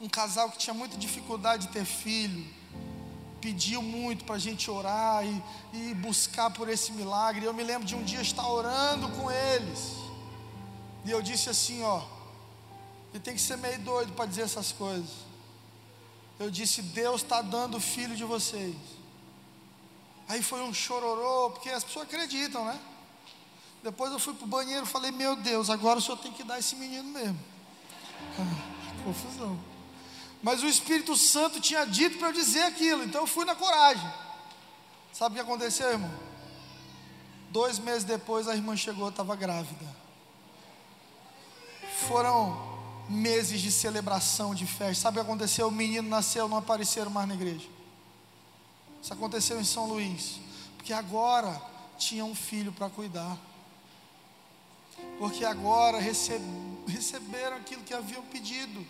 [0.00, 2.46] um casal que tinha muita dificuldade de ter filho,
[3.40, 5.42] pediu muito para a gente orar e,
[5.72, 7.44] e buscar por esse milagre.
[7.44, 9.92] Eu me lembro de um dia estar orando com eles,
[11.04, 12.02] e eu disse assim: ó,
[13.12, 15.10] e tem que ser meio doido para dizer essas coisas.
[16.38, 18.74] Eu disse: Deus está dando o filho de vocês.
[20.28, 22.78] Aí foi um chororô, porque as pessoas acreditam, né?
[23.82, 26.42] Depois eu fui para o banheiro e falei, meu Deus, agora o senhor tem que
[26.42, 27.38] dar esse menino mesmo.
[28.38, 29.58] Ah, confusão.
[30.42, 34.10] Mas o Espírito Santo tinha dito para eu dizer aquilo, então eu fui na coragem.
[35.12, 36.10] Sabe o que aconteceu, irmão?
[37.50, 39.86] Dois meses depois a irmã chegou, estava grávida.
[42.08, 42.74] Foram
[43.08, 45.02] meses de celebração, de festa.
[45.02, 45.68] Sabe o que aconteceu?
[45.68, 47.68] O menino nasceu, não apareceram mais na igreja.
[49.04, 50.40] Isso aconteceu em São Luís.
[50.76, 51.62] Porque agora
[51.96, 53.38] tinha um filho para cuidar
[55.18, 58.84] porque agora receberam aquilo que haviam pedido.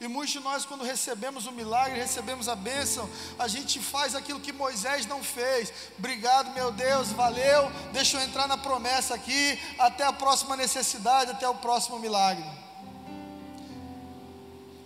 [0.00, 4.40] E muitos de nós, quando recebemos o milagre, recebemos a bênção, a gente faz aquilo
[4.40, 5.70] que Moisés não fez.
[5.98, 7.70] Obrigado, meu Deus, valeu.
[7.92, 9.58] Deixa eu entrar na promessa aqui.
[9.78, 12.48] Até a próxima necessidade, até o próximo milagre.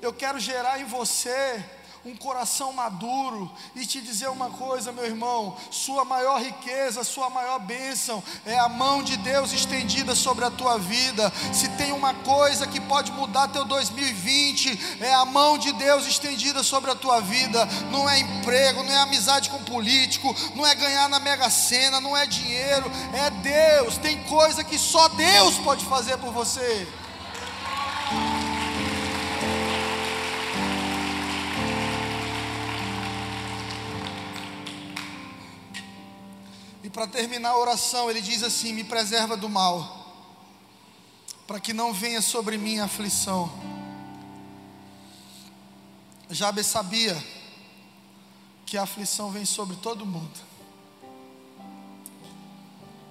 [0.02, 1.64] Eu quero gerar em você
[2.04, 7.58] um coração maduro e te dizer uma coisa, meu irmão: sua maior riqueza, sua maior
[7.58, 11.32] bênção é a mão de Deus estendida sobre a tua vida.
[11.52, 16.62] Se tem uma coisa que pode mudar teu 2020, é a mão de Deus estendida
[16.62, 17.64] sobre a tua vida.
[17.90, 22.16] Não é emprego, não é amizade com político, não é ganhar na Mega Sena, não
[22.16, 23.96] é dinheiro, é Deus.
[23.96, 26.86] Tem coisa que só Deus pode fazer por você.
[36.94, 40.14] Para terminar a oração, ele diz assim: Me preserva do mal,
[41.44, 43.52] para que não venha sobre mim a aflição.
[46.30, 47.22] Jabes sabia
[48.64, 50.40] que a aflição vem sobre todo mundo.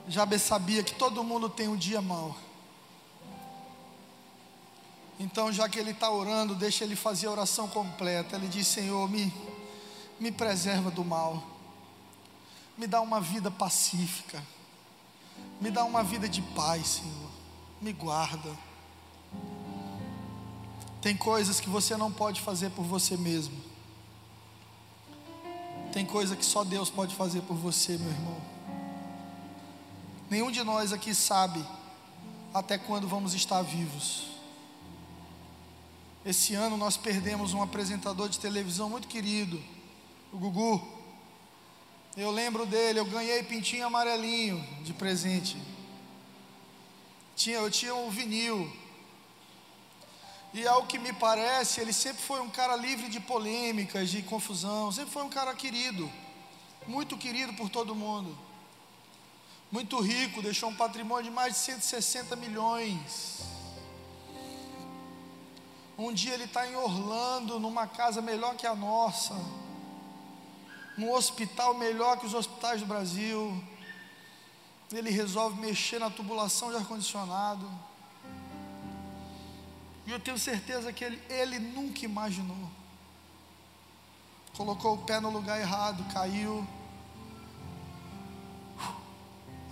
[0.07, 2.35] Jabes sabia que todo mundo tem um dia mau.
[5.19, 8.37] Então, já que ele está orando, deixa ele fazer a oração completa.
[8.37, 9.31] Ele diz: Senhor, me,
[10.21, 11.52] me preserva do mal,
[12.77, 14.43] me dá uma vida pacífica,
[15.61, 17.29] me dá uma vida de paz, Senhor,
[17.81, 18.51] me guarda.
[21.01, 23.61] Tem coisas que você não pode fazer por você mesmo.
[25.91, 28.41] Tem coisa que só Deus pode fazer por você, meu irmão.
[30.29, 31.63] Nenhum de nós aqui sabe
[32.53, 34.27] até quando vamos estar vivos.
[36.25, 39.61] Esse ano nós perdemos um apresentador de televisão muito querido,
[40.31, 40.92] o Gugu.
[42.15, 45.57] Eu lembro dele, eu ganhei pintinho amarelinho de presente.
[47.35, 48.71] Tinha, eu tinha um vinil.
[50.53, 54.91] E ao que me parece, ele sempre foi um cara livre de polêmicas, de confusão,
[54.91, 56.11] sempre foi um cara querido,
[56.85, 58.37] muito querido por todo mundo.
[59.71, 63.41] Muito rico, deixou um patrimônio de mais de 160 milhões.
[65.97, 69.35] Um dia ele está em Orlando, numa casa melhor que a nossa,
[70.97, 73.61] num hospital melhor que os hospitais do Brasil.
[74.91, 77.67] Ele resolve mexer na tubulação de ar-condicionado.
[80.05, 82.69] E eu tenho certeza que ele, ele nunca imaginou.
[84.55, 86.67] Colocou o pé no lugar errado, caiu.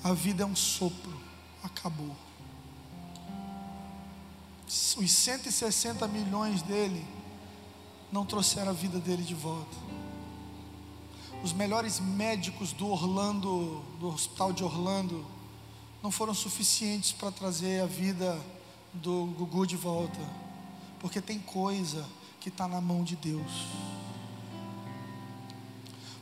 [0.03, 1.19] A vida é um sopro,
[1.63, 2.15] acabou
[4.97, 7.05] os 160 milhões dele
[8.09, 9.90] não trouxeram a vida dele de volta.
[11.43, 15.25] Os melhores médicos do Orlando, do hospital de Orlando,
[16.03, 18.39] não foram suficientes para trazer a vida
[18.93, 20.19] do Gugu de volta,
[20.99, 22.05] porque tem coisa
[22.39, 23.51] que está na mão de Deus.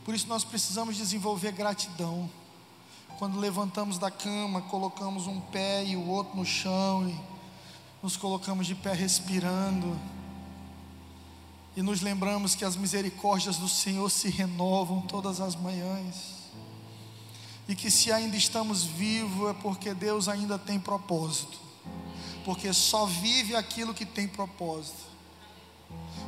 [0.05, 2.30] Por isso nós precisamos desenvolver gratidão.
[3.17, 7.20] Quando levantamos da cama, colocamos um pé e o outro no chão e
[8.01, 9.99] nos colocamos de pé respirando
[11.76, 16.39] e nos lembramos que as misericórdias do Senhor se renovam todas as manhãs.
[17.67, 21.57] E que se ainda estamos vivos é porque Deus ainda tem propósito.
[22.43, 25.09] Porque só vive aquilo que tem propósito.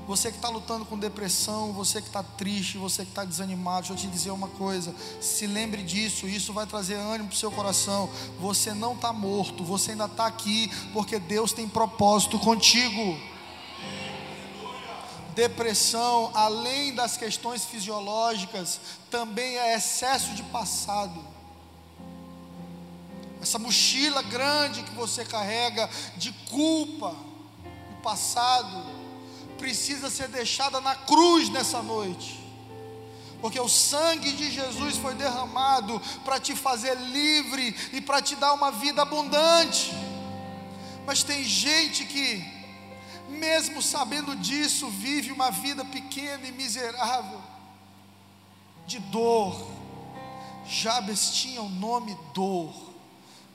[0.07, 3.93] Você que está lutando com depressão, você que está triste, você que está desanimado, deixa
[3.93, 7.51] eu te dizer uma coisa: se lembre disso, isso vai trazer ânimo para o seu
[7.51, 8.09] coração.
[8.39, 13.30] Você não está morto, você ainda está aqui, porque Deus tem propósito contigo.
[15.33, 18.79] Depressão, além das questões fisiológicas,
[19.09, 21.23] também é excesso de passado.
[23.41, 28.85] Essa mochila grande que você carrega de culpa, do passado,
[29.57, 32.39] precisa ser deixada na cruz nessa noite.
[33.41, 38.53] Porque o sangue de Jesus foi derramado para te fazer livre e para te dar
[38.53, 39.91] uma vida abundante.
[41.07, 42.45] Mas tem gente que,
[43.31, 47.41] mesmo sabendo disso, vive uma vida pequena e miserável,
[48.85, 49.67] de dor.
[50.67, 52.91] Jabes tinha o nome dor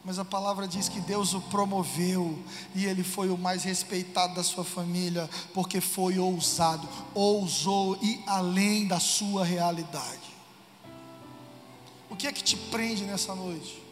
[0.07, 2.39] mas a palavra diz que Deus o promoveu
[2.77, 8.87] e ele foi o mais respeitado da sua família, porque foi ousado, ousou ir além
[8.87, 10.37] da sua realidade.
[12.09, 13.83] O que é que te prende nessa noite?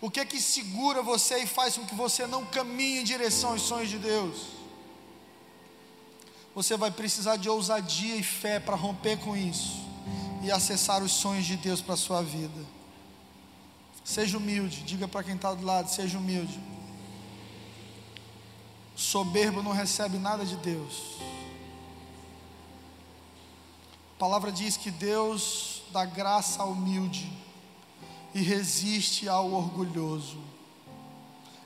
[0.00, 3.50] O que é que segura você e faz com que você não caminhe em direção
[3.50, 4.46] aos sonhos de Deus?
[6.54, 9.78] Você vai precisar de ousadia e fé para romper com isso
[10.42, 12.64] e acessar os sonhos de Deus para a sua vida.
[14.02, 16.58] Seja humilde, diga para quem está do lado: seja humilde.
[18.96, 21.18] Soberbo não recebe nada de Deus.
[24.16, 27.39] A palavra diz que Deus dá graça ao humilde
[28.34, 30.38] e resiste ao orgulhoso.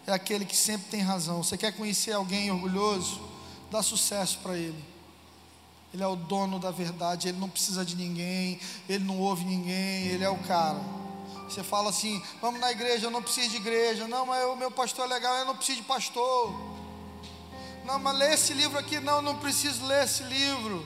[0.06, 1.42] É aquele que sempre tem razão.
[1.42, 3.20] Você quer conhecer alguém orgulhoso?
[3.70, 4.84] Dá sucesso para ele.
[5.92, 8.58] Ele é o dono da verdade, ele não precisa de ninguém,
[8.88, 10.80] ele não ouve ninguém, ele é o cara.
[11.48, 14.08] Você fala assim: vamos na igreja, eu não preciso de igreja.
[14.08, 16.52] Não, mas o meu pastor é legal, eu não preciso de pastor.
[17.84, 18.98] Não, mas lê esse livro aqui.
[18.98, 20.84] Não, não preciso ler esse livro.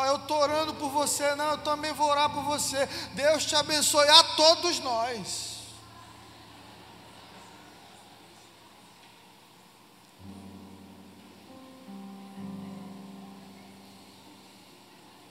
[0.00, 1.34] Olha, eu estou orando por você.
[1.34, 2.86] Não, eu também vou orar por você.
[3.14, 5.58] Deus te abençoe a todos nós.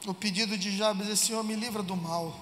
[0.05, 2.35] O pedido de Jabes é: Senhor, me livra do mal.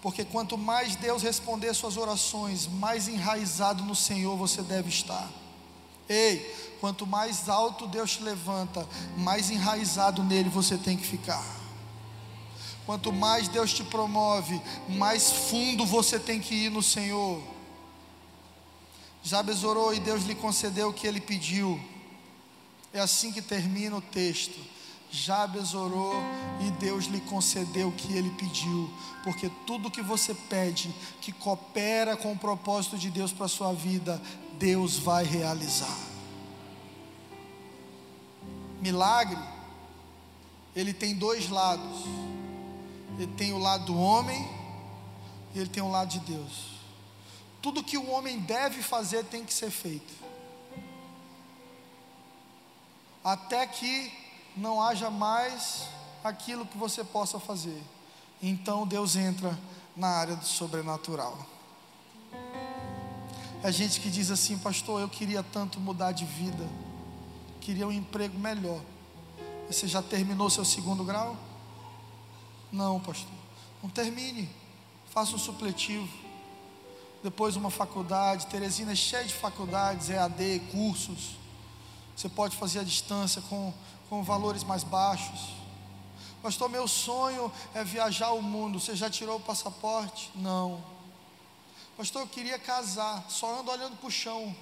[0.00, 5.28] Porque quanto mais Deus responder suas orações, mais enraizado no Senhor você deve estar.
[6.08, 11.44] Ei, quanto mais alto Deus te levanta, mais enraizado nele você tem que ficar.
[12.86, 17.42] Quanto mais Deus te promove, mais fundo você tem que ir no Senhor.
[19.22, 21.78] Jabes orou e Deus lhe concedeu o que ele pediu.
[22.94, 24.58] É assim que termina o texto.
[25.10, 26.14] Jabes orou
[26.60, 28.90] e Deus lhe concedeu o que ele pediu,
[29.24, 33.72] porque tudo que você pede, que coopera com o propósito de Deus para a sua
[33.72, 34.20] vida,
[34.58, 35.96] Deus vai realizar.
[38.80, 39.38] Milagre,
[40.74, 42.04] ele tem dois lados.
[43.18, 44.48] Ele tem o lado do homem
[45.54, 46.78] e ele tem o lado de Deus.
[47.60, 50.12] Tudo que o homem deve fazer tem que ser feito.
[53.24, 54.12] Até que
[54.56, 55.88] não haja mais
[56.22, 57.82] aquilo que você possa fazer.
[58.40, 59.58] Então Deus entra
[59.96, 61.57] na área do sobrenatural.
[63.62, 66.66] É gente que diz assim, pastor, eu queria tanto mudar de vida,
[67.60, 68.80] queria um emprego melhor.
[69.66, 71.36] Você já terminou seu segundo grau?
[72.72, 73.32] Não, pastor.
[73.82, 74.48] Não termine.
[75.10, 76.08] Faça um supletivo.
[77.22, 78.46] Depois uma faculdade.
[78.46, 81.36] Teresina é cheia de faculdades, EAD, cursos.
[82.16, 83.72] Você pode fazer a distância com
[84.08, 85.52] com valores mais baixos.
[86.42, 88.80] Pastor, meu sonho é viajar o mundo.
[88.80, 90.30] Você já tirou o passaporte?
[90.34, 90.82] Não.
[91.98, 93.22] Pastor, eu queria casar.
[93.28, 94.56] Só ando olhando para o chão.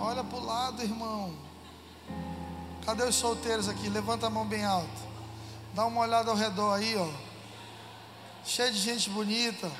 [0.00, 1.32] Olha para o lado, irmão.
[2.84, 3.88] Cadê os solteiros aqui?
[3.88, 5.06] Levanta a mão bem alta.
[5.72, 7.08] Dá uma olhada ao redor aí, ó.
[8.44, 9.70] Cheio de gente bonita.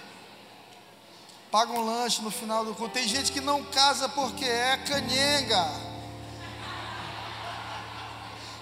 [1.50, 2.94] Paga um lanche no final do culto.
[2.94, 5.96] Tem gente que não casa porque é canhenga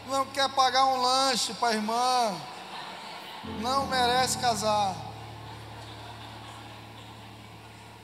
[0.08, 2.36] não quer pagar um lanche para a irmã,
[3.60, 4.94] não merece casar.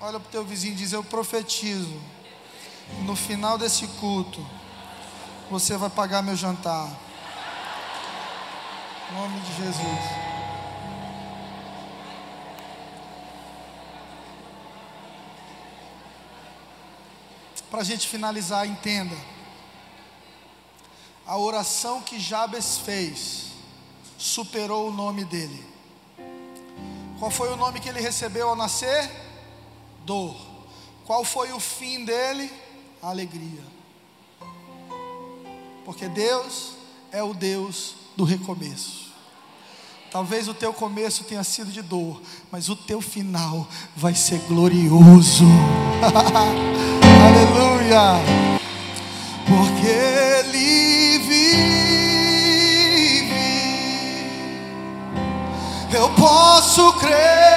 [0.03, 2.01] Olha para o teu vizinho e diz: Eu profetizo.
[3.05, 4.45] No final desse culto,
[5.51, 6.91] você vai pagar meu jantar.
[9.11, 10.31] Em nome de Jesus.
[17.71, 19.17] Para a gente finalizar, entenda
[21.27, 23.51] a oração que Jabes fez
[24.19, 25.65] superou o nome dele.
[27.19, 29.30] Qual foi o nome que ele recebeu ao nascer?
[30.11, 30.35] Dor.
[31.07, 32.51] Qual foi o fim dele?
[33.01, 33.63] Alegria.
[35.85, 36.73] Porque Deus
[37.13, 39.13] é o Deus do recomeço.
[40.11, 45.45] Talvez o teu começo tenha sido de dor, mas o teu final vai ser glorioso.
[47.23, 48.19] Aleluia!
[49.47, 51.21] Porque Ele
[55.93, 57.50] eu posso crer.